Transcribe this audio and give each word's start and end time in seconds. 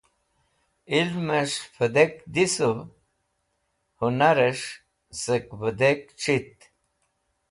Ilmẽs̃h 0.99 1.63
vẽdek 1.77 2.13
dhisũv, 2.33 2.77
hũnarẽs̃h 3.97 4.69
sẽk 5.21 5.45
vẽdek 5.59 6.01
c̃hit. 6.21 6.57